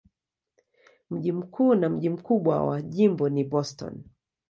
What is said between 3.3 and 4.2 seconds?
Boston.